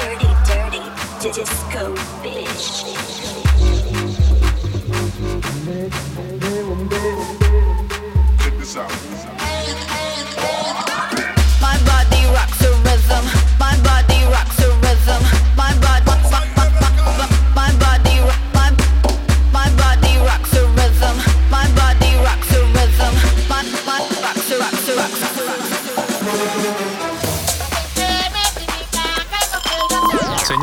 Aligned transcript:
dirty, 0.00 0.28
dirty 0.46 0.82
disco 1.20 1.94
bitch. 2.22 3.19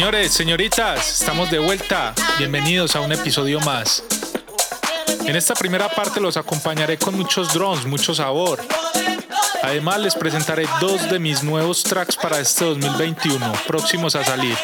Señores, 0.08 0.32
señoritas, 0.32 1.20
estamos 1.20 1.52
de 1.52 1.60
vuelta. 1.60 2.16
Bienvenidos 2.38 2.96
a 2.96 3.02
un 3.02 3.12
episodio 3.12 3.60
más. 3.60 4.02
En 5.26 5.36
esta 5.36 5.54
primera 5.54 5.90
parte 5.90 6.22
los 6.22 6.38
acompañaré 6.38 6.98
con 6.98 7.18
muchos 7.18 7.54
drones, 7.54 7.86
mucho 7.86 8.16
sabor. 8.16 8.62
Además 9.64 10.00
les 10.00 10.16
presentaré 10.16 10.66
dos 10.80 11.10
de 11.10 11.20
mis 11.20 11.44
nuevos 11.44 11.84
tracks 11.84 12.16
para 12.16 12.40
este 12.40 12.64
2021, 12.64 13.52
próximos 13.68 14.16
a 14.16 14.24
salir. 14.24 14.58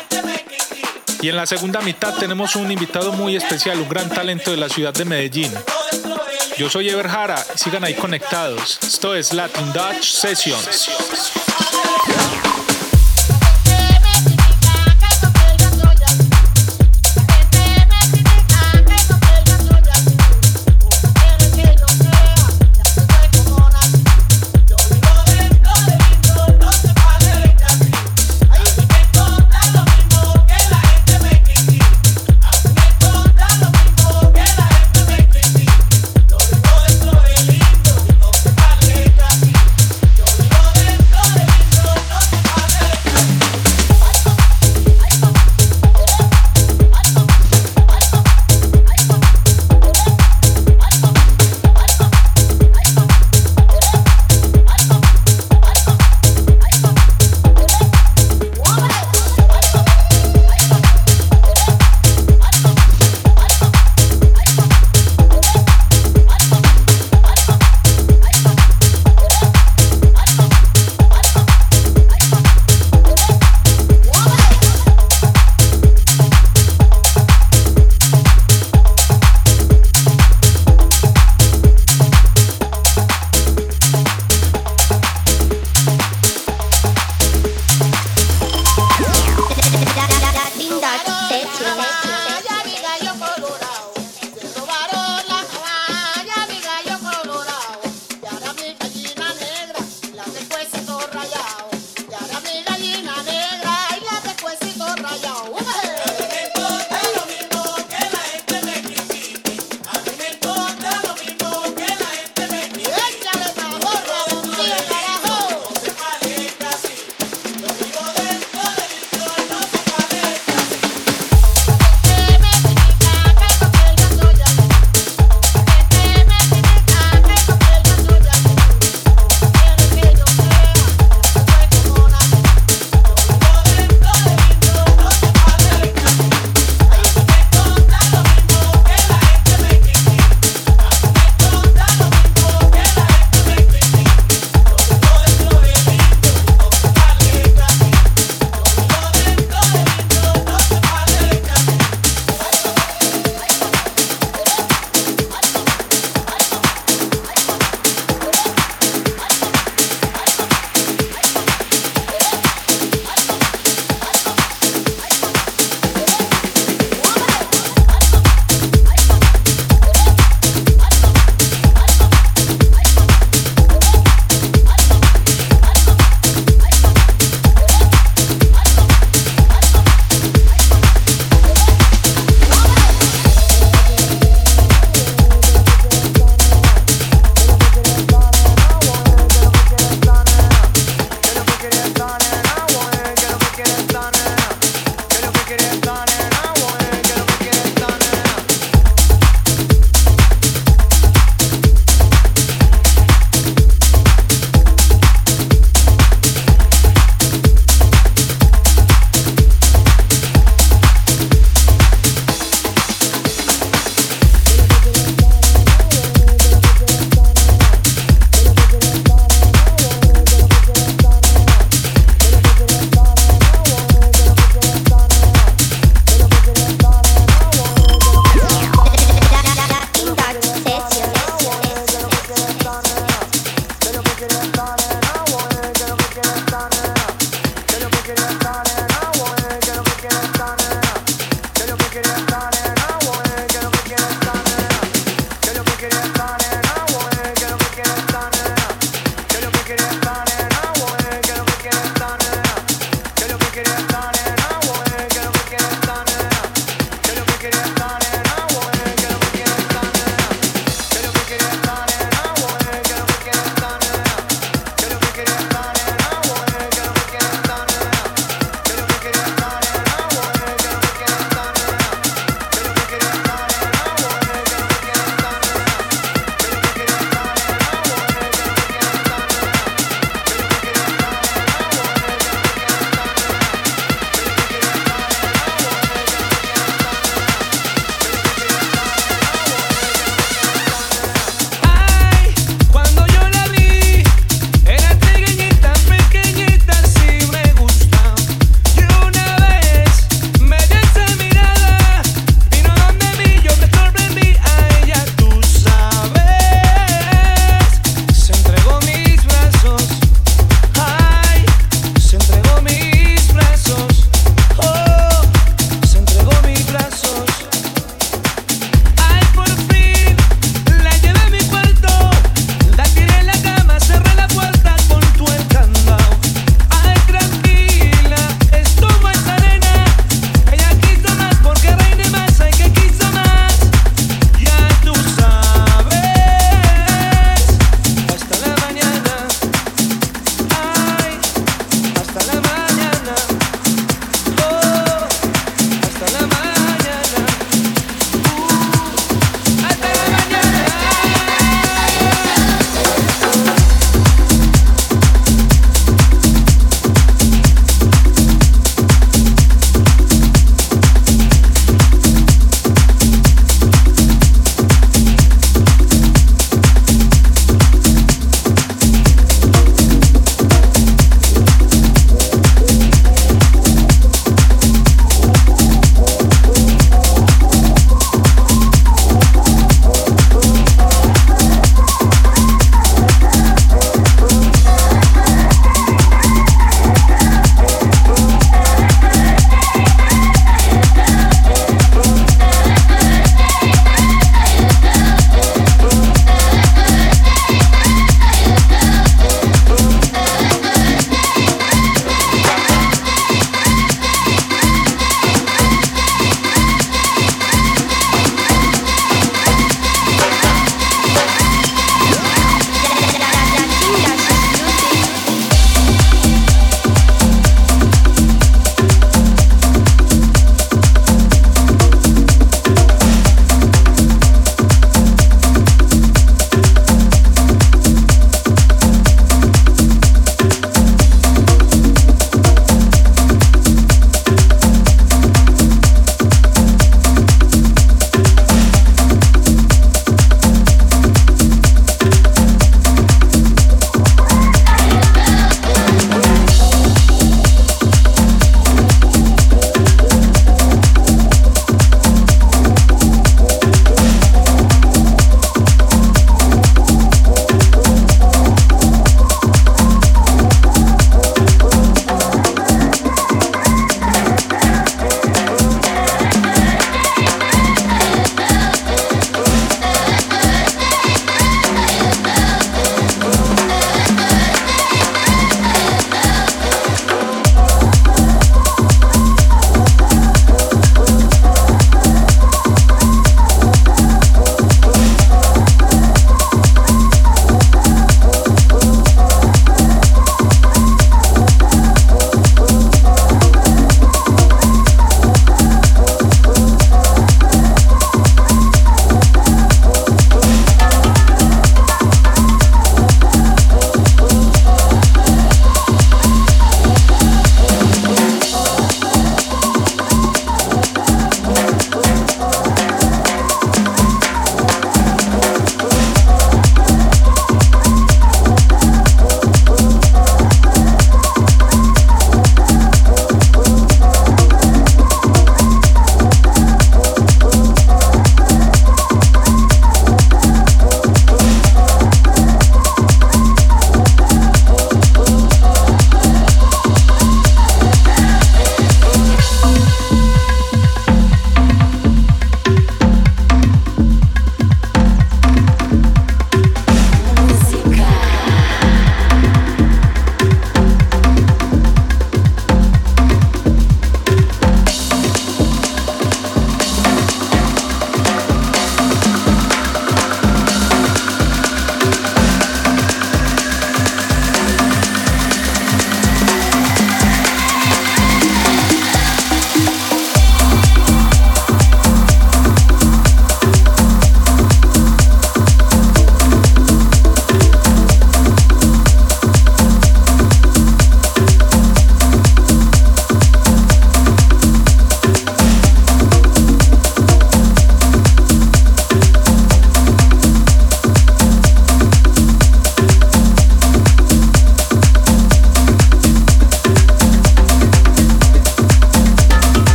Y 1.22 1.28
en 1.28 1.36
la 1.36 1.46
segunda 1.46 1.82
mitad 1.82 2.14
tenemos 2.14 2.56
un 2.56 2.72
invitado 2.72 3.12
muy 3.12 3.36
especial, 3.36 3.82
un 3.82 3.90
gran 3.90 4.10
talento 4.10 4.50
de 4.50 4.56
la 4.56 4.70
ciudad 4.70 4.94
de 4.94 5.04
Medellín. 5.04 5.52
Yo 6.58 6.70
soy 6.70 6.88
Ever 6.88 7.10
Jara, 7.10 7.46
sigan 7.56 7.84
ahí 7.84 7.96
conectados. 7.96 8.80
Esto 8.82 9.14
es 9.14 9.34
Latin 9.34 9.74
Dutch 9.74 10.06
Sessions. 10.06 11.43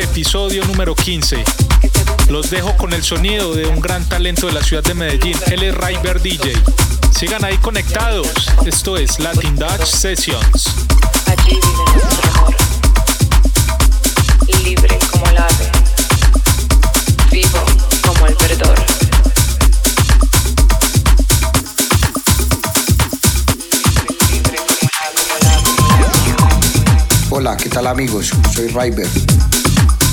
Episodio 0.00 0.64
número 0.66 0.94
15. 0.94 1.42
Los 2.28 2.50
dejo 2.50 2.76
con 2.76 2.92
el 2.92 3.02
sonido 3.02 3.54
de 3.54 3.66
un 3.66 3.80
gran 3.80 4.06
talento 4.06 4.46
de 4.46 4.52
la 4.52 4.62
ciudad 4.62 4.82
de 4.82 4.92
Medellín. 4.94 5.36
Él 5.50 5.62
es 5.62 5.74
River 5.74 6.20
DJ. 6.20 6.52
Sigan 7.10 7.44
ahí 7.44 7.56
conectados. 7.58 8.28
Esto 8.66 8.96
es 8.96 9.18
Latin 9.18 9.56
Dutch 9.56 9.84
Sessions. 9.84 10.68
Tal 27.72 27.86
amigos? 27.86 28.30
Soy 28.54 28.68
River 28.68 29.08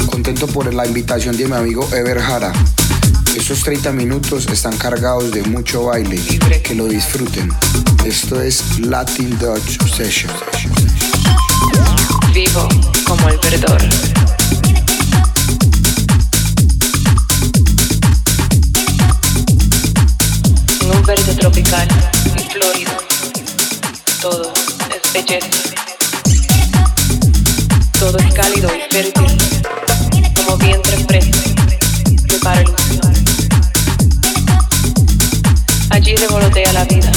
contento 0.09 0.47
por 0.47 0.73
la 0.73 0.87
invitación 0.87 1.35
de 1.35 1.45
mi 1.45 1.55
amigo 1.55 1.87
Ever 1.91 2.19
Jara. 2.19 2.53
Esos 3.35 3.63
30 3.63 3.91
minutos 3.91 4.47
están 4.47 4.77
cargados 4.77 5.31
de 5.31 5.43
mucho 5.43 5.85
baile. 5.85 6.19
Que 6.63 6.73
lo 6.73 6.87
disfruten. 6.87 7.51
Esto 8.05 8.41
es 8.41 8.79
Latin 8.79 9.37
Dutch 9.39 9.77
Session. 9.93 10.31
Vivo 12.33 12.67
como 13.05 13.27
el 13.27 13.37
verdor. 13.39 13.81
En 20.81 20.97
un 20.97 21.05
verde 21.05 21.33
tropical 21.35 21.87
y 22.35 22.51
florido. 22.51 22.91
Todo 24.21 24.53
es 24.89 25.13
belleza. 25.13 25.78
Todo 27.99 28.17
es 28.17 28.33
cálido 28.33 28.69
y 28.75 28.93
fértil 28.93 29.49
vientre 30.57 30.97
fresco, 31.05 31.37
prepara 32.27 32.61
ilusión. 32.61 33.13
Allí 35.89 36.15
revolotea 36.15 36.73
la 36.73 36.85
vida, 36.85 37.11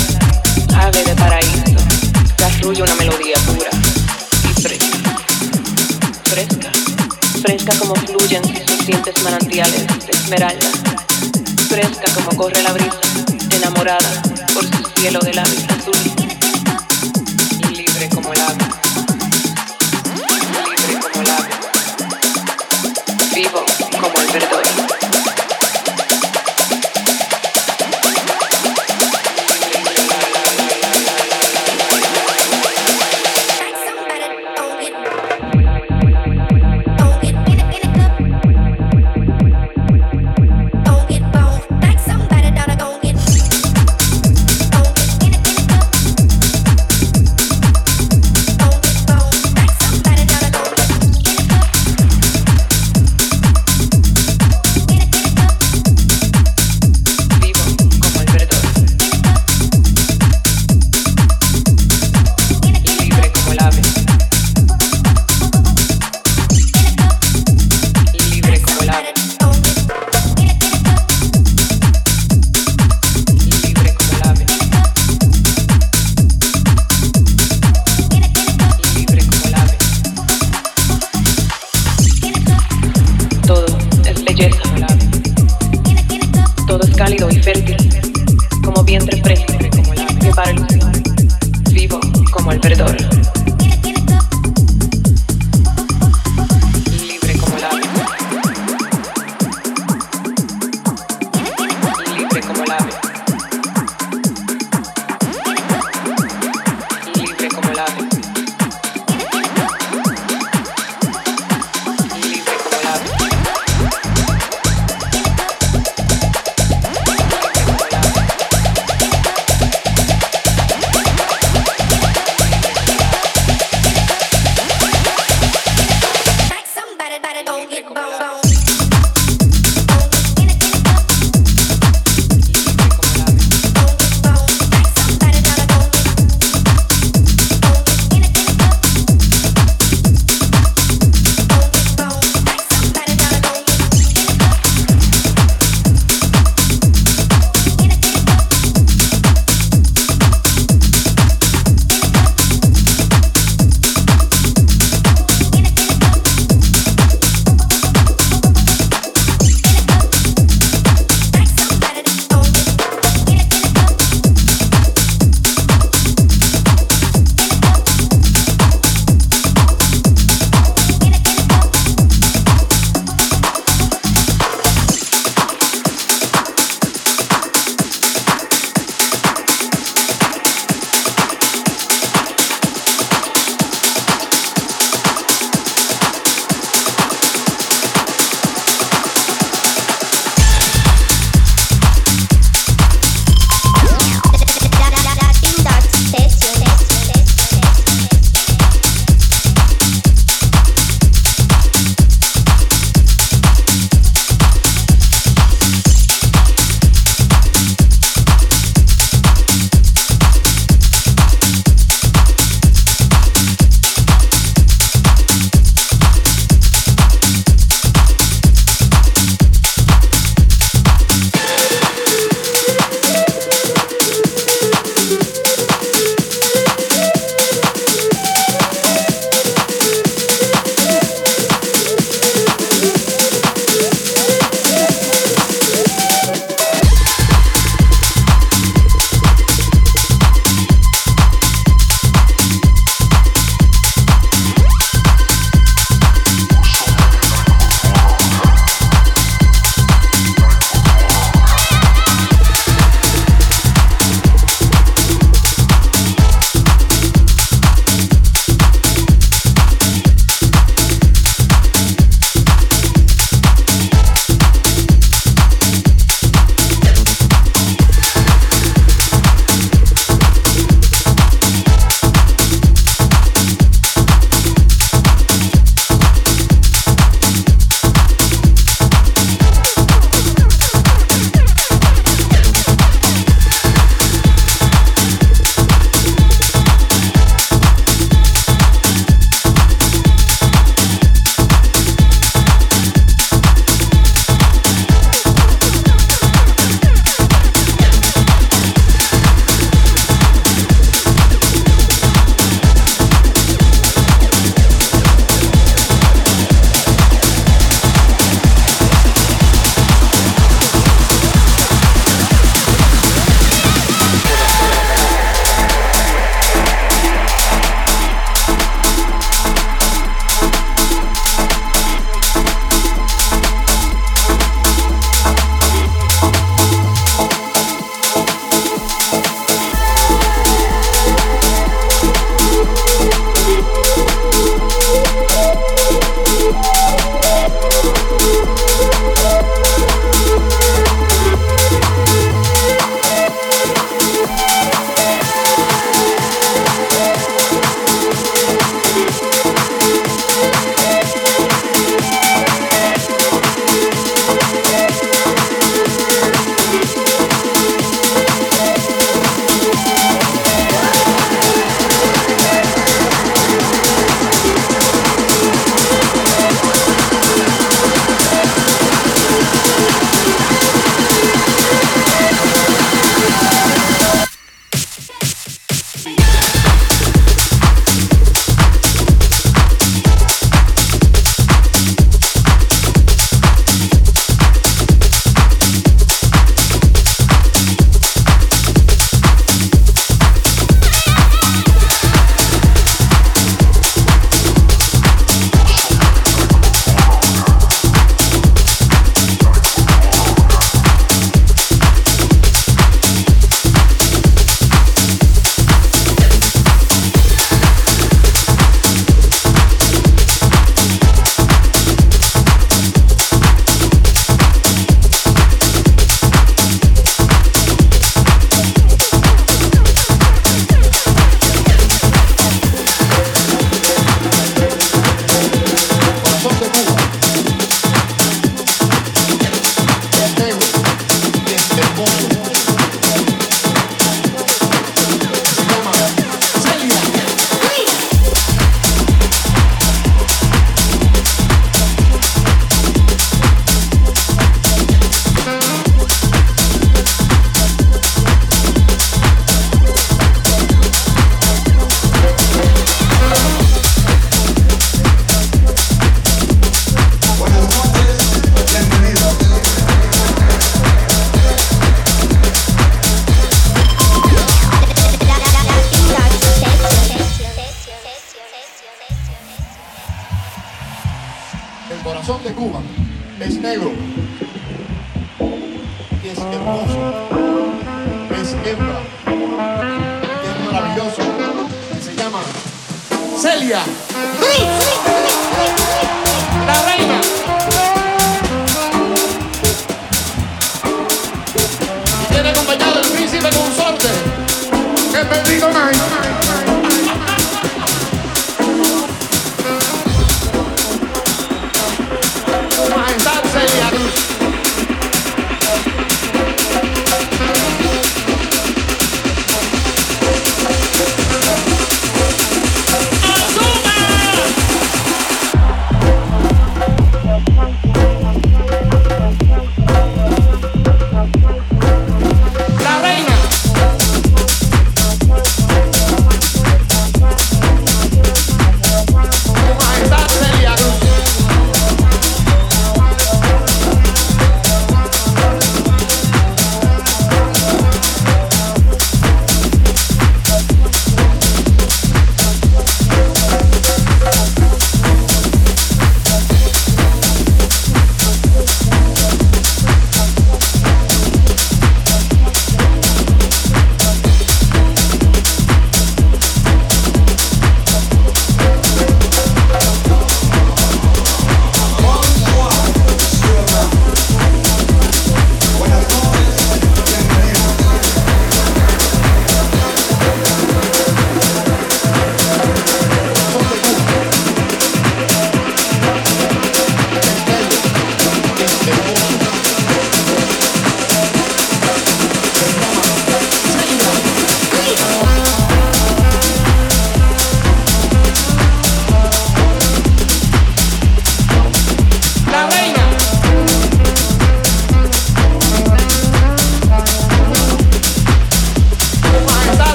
ave 0.77 1.05
de 1.05 1.15
paraíso, 1.15 1.77
que 2.37 2.45
arrulla 2.45 2.85
una 2.85 2.95
melodía 2.97 3.37
pura 3.47 3.71
y 4.45 4.61
fresca. 4.61 5.17
Fresca, 6.25 6.71
fresca 7.43 7.75
como 7.79 7.95
fluyen 7.95 8.43
sus 8.45 8.87
dientes 8.87 9.23
manantiales 9.23 9.87
de 10.07 10.13
esmeralda. 10.13 10.67
Fresca 11.69 12.13
como 12.15 12.37
corre 12.37 12.63
la 12.63 12.73
brisa, 12.73 13.01
enamorada 13.51 14.23
por 14.55 14.65
su 14.65 15.01
cielo 15.01 15.21
de 15.21 15.35
lápiz 15.35 15.65
azul. 15.71 16.22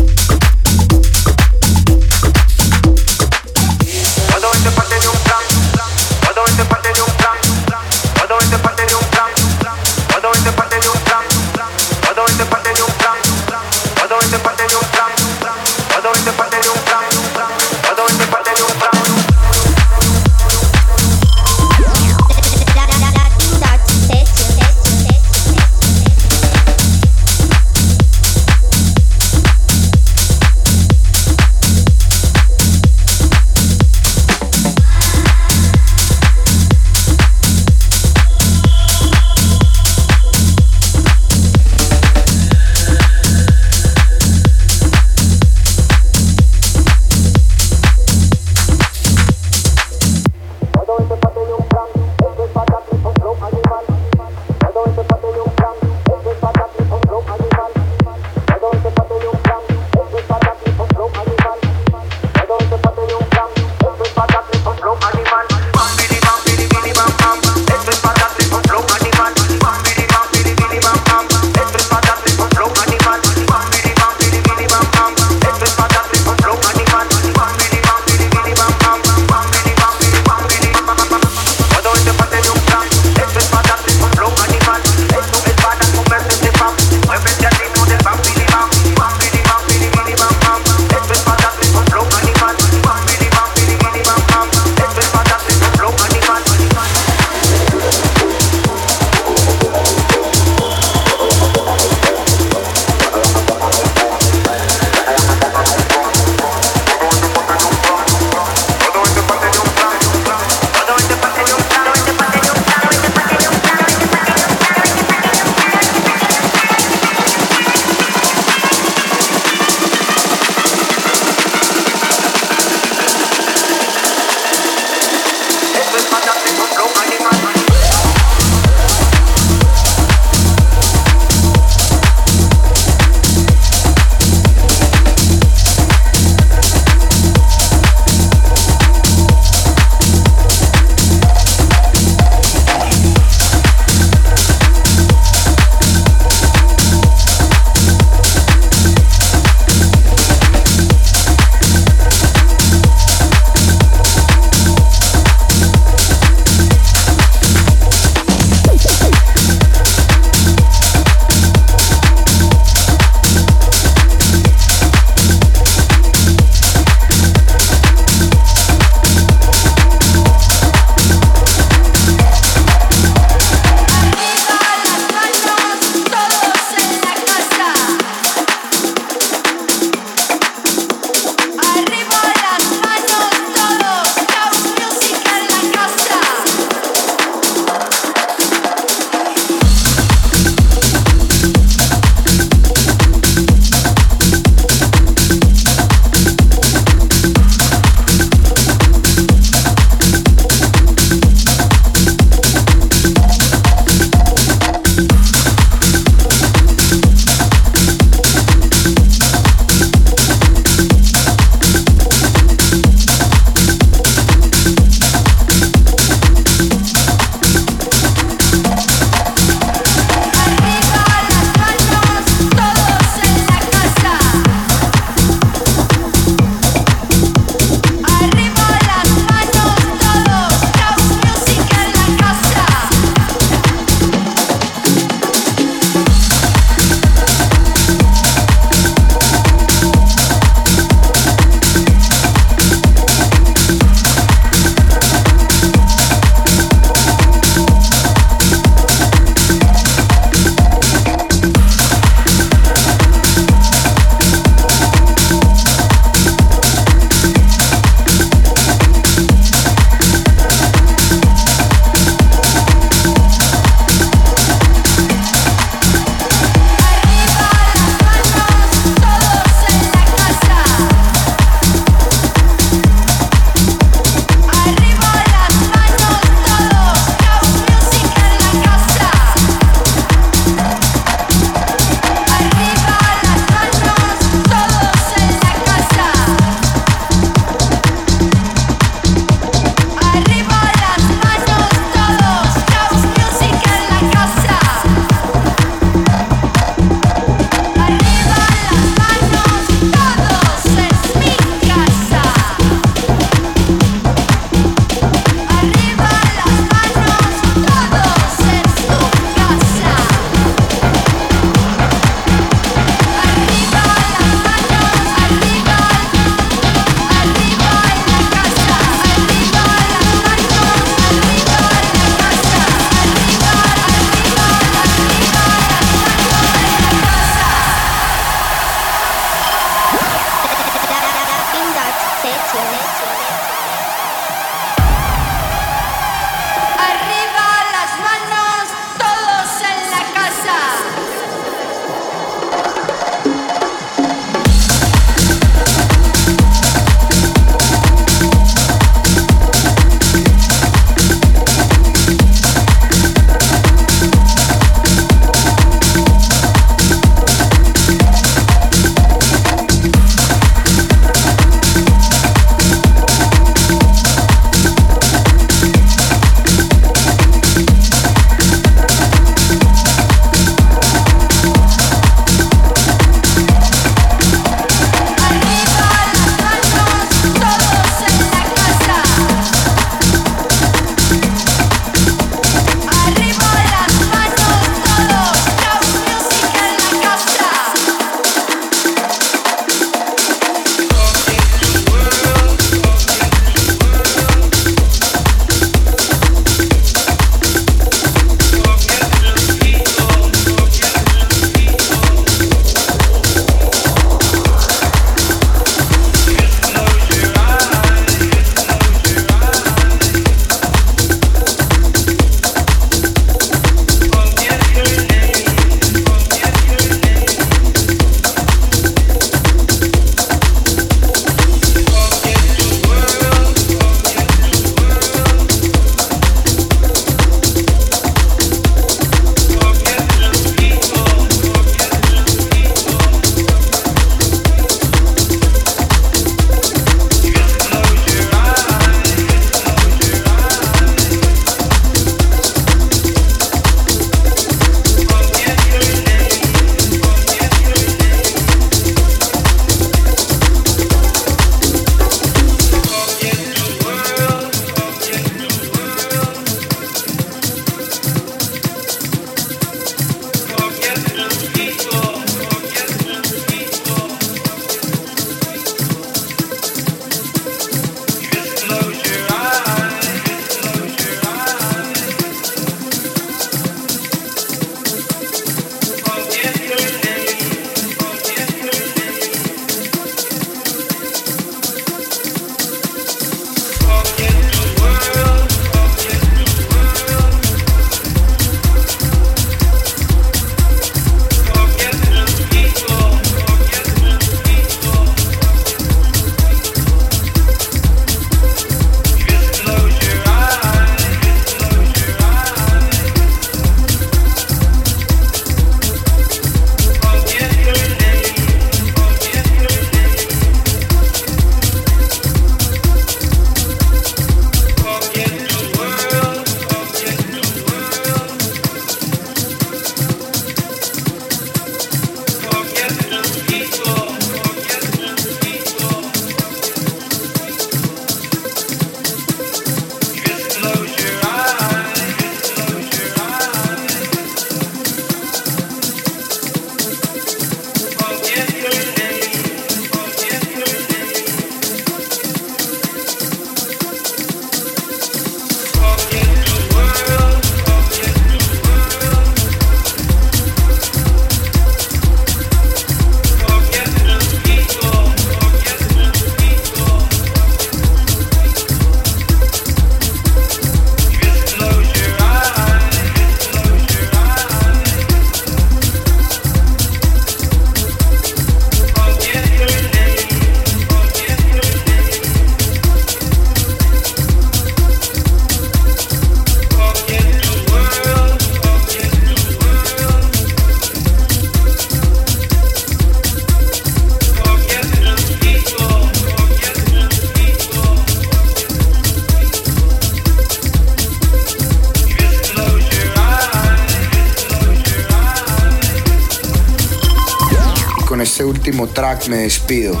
Último 598.66 598.86
track 598.86 599.28
me 599.28 599.36
despido. 599.36 600.00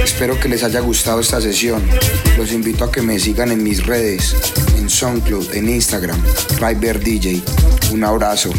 Espero 0.00 0.38
que 0.38 0.48
les 0.48 0.62
haya 0.62 0.78
gustado 0.78 1.18
esta 1.18 1.40
sesión. 1.40 1.84
Los 2.38 2.52
invito 2.52 2.84
a 2.84 2.92
que 2.92 3.02
me 3.02 3.18
sigan 3.18 3.50
en 3.50 3.64
mis 3.64 3.84
redes, 3.84 4.36
en 4.76 4.88
SoundCloud, 4.88 5.52
en 5.54 5.68
Instagram, 5.68 6.22
River 6.60 7.00
DJ. 7.02 7.42
Un 7.90 8.04
abrazo 8.04 8.50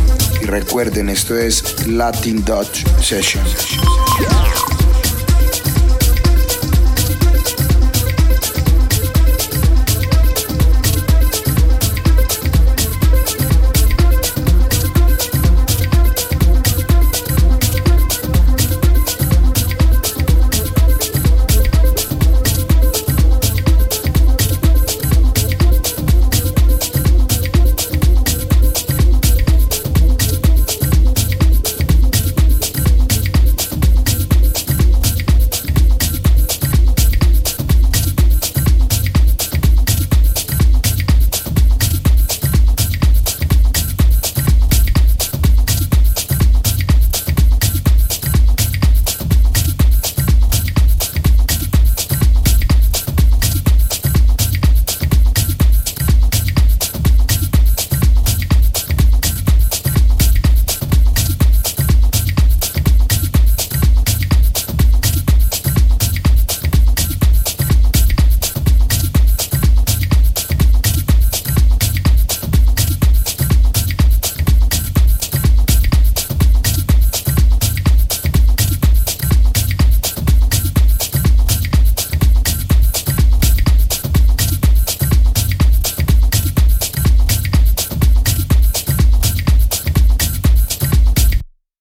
y 0.41 0.45
recuerden, 0.47 1.07
esto 1.07 1.37
es 1.37 1.87
Latin 1.87 2.43
Dutch 2.43 2.85
Session. 3.01 3.45